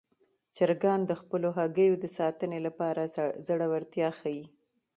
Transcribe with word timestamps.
چرګان 0.55 0.99
د 1.05 1.11
خپلو 1.21 1.49
هګیو 1.57 1.93
د 2.03 2.05
ساتنې 2.17 2.59
لپاره 2.67 3.01
زړورتیا 3.47 4.09
ښيي. 4.19 4.43